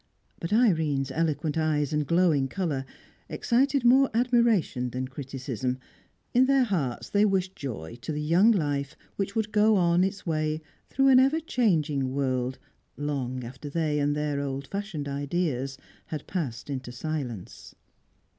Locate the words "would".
9.35-9.51